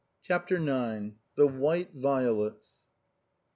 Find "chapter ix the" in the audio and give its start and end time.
0.23-1.45